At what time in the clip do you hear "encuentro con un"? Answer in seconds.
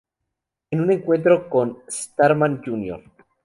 0.91-1.83